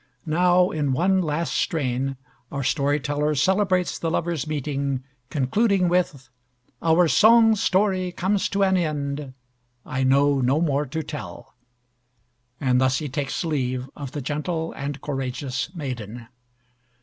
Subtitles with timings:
[0.25, 2.17] Now in one last strain
[2.51, 6.27] our story teller celebrates the lovers' meeting, concluding with
[6.81, 9.35] "Our song story comes to an end,
[9.85, 11.53] I know no more to tell."
[12.59, 16.27] And thus he takes leave of the gentle and courageous maiden.